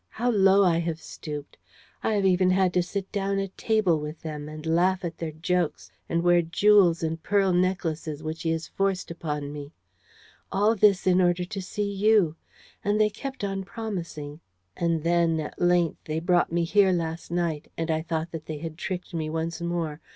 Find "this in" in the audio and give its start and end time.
10.75-11.21